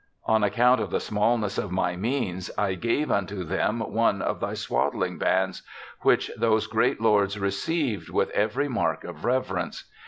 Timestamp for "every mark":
8.31-9.03